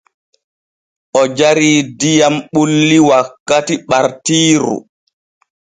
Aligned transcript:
O 1.19 1.21
jarii 1.37 1.79
diyam 1.99 2.35
bulli 2.53 2.97
wakkati 3.09 3.75
ɓartiiru. 3.89 4.75